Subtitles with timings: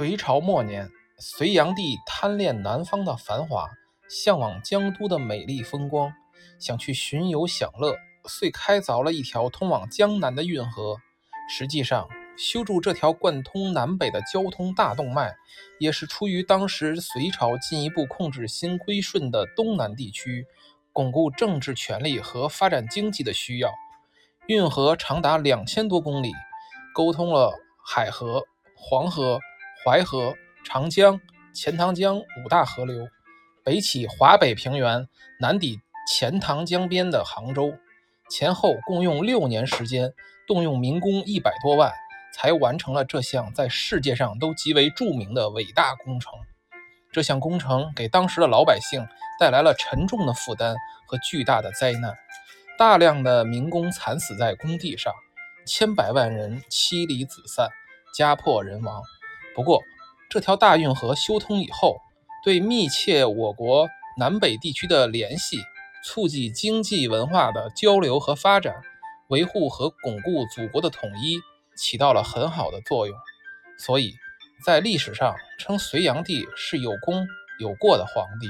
[0.00, 3.68] 隋朝末年，隋炀帝贪恋南方的繁华，
[4.08, 6.10] 向往江都的美丽风光，
[6.58, 10.96] 想去巡游享乐，遂开凿了一条通往江南的运河。
[11.50, 12.08] 实际上，
[12.38, 15.34] 修筑这条贯通南北的交通大动脉，
[15.78, 20.46] 也是出于当时隋朝进一步控制新归顺的东南地区，
[20.94, 23.70] 巩固政治权力和发展经济的需要。
[24.46, 26.32] 运河长达两千多公里，
[26.94, 27.52] 沟通了
[27.84, 28.42] 海河、
[28.74, 29.38] 黄河。
[29.82, 31.18] 淮河、长江、
[31.54, 33.08] 钱塘江五大河流，
[33.64, 35.08] 北起华北平原，
[35.40, 37.72] 南抵钱塘江边的杭州，
[38.28, 40.12] 前后共用六年时间，
[40.46, 41.90] 动用民工一百多万，
[42.34, 46.34] 才完成了这项在世界上都极为著名的伟大工程。
[47.10, 49.06] 这项工程给当时的老百姓
[49.38, 52.14] 带来了沉重的负担和巨大的灾难，
[52.76, 55.10] 大量的民工惨死在工地上，
[55.66, 57.70] 千百万人妻离子散，
[58.12, 59.02] 家破人亡。
[59.54, 59.82] 不过，
[60.28, 61.96] 这条大运河修通以后，
[62.44, 63.88] 对密切我国
[64.18, 65.58] 南北地区的联系、
[66.04, 68.74] 促进经济文化的交流和发展、
[69.28, 71.40] 维护和巩固祖国的统一，
[71.76, 73.16] 起到了很好的作用。
[73.78, 74.14] 所以，
[74.64, 77.26] 在历史上称隋炀帝是有功
[77.58, 78.46] 有过的皇帝。